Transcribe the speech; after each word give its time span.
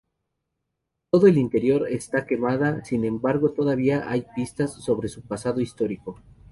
Todo 1.11 1.27
el 1.27 1.37
interior 1.37 1.87
está 1.87 2.25
quemada, 2.25 2.83
sin 2.83 3.05
embargo 3.05 3.51
todavía 3.51 4.09
hay 4.09 4.25
pistas 4.35 4.73
sobre 4.83 5.09
su 5.09 5.21
pasado 5.21 5.61
histórico. 5.61 6.19